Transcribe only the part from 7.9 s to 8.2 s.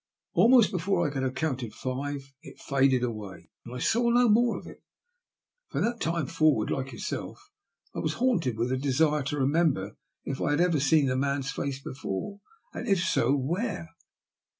I was